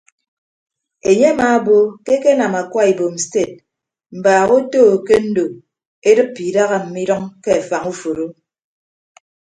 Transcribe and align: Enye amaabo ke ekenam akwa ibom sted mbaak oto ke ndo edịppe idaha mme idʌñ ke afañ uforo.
Enye 1.09 1.27
amaabo 1.33 1.79
ke 2.03 2.11
ekenam 2.17 2.53
akwa 2.61 2.81
ibom 2.91 3.15
sted 3.25 3.51
mbaak 4.17 4.49
oto 4.57 4.81
ke 5.05 5.15
ndo 5.29 5.45
edịppe 6.09 6.41
idaha 6.49 6.77
mme 6.85 6.99
idʌñ 7.03 7.23
ke 7.43 7.51
afañ 7.59 7.83
uforo. 7.91 8.27